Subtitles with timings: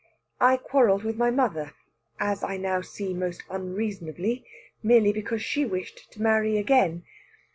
[0.39, 1.73] I quarrelled with my mother
[2.19, 4.43] as I now see most unreasonably
[4.81, 7.03] merely because she wished to marry again.